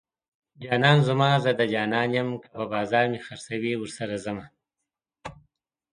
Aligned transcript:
جانان 0.63 0.97
زما 1.07 1.29
زه 1.43 1.51
د 1.59 1.61
جانان 1.73 2.09
یم 2.17 2.29
که 2.41 2.47
په 2.55 2.63
بازار 2.73 3.05
مې 3.11 3.19
خرڅوي 3.25 3.73
ورسره 3.77 4.15
ځمه 4.25 4.45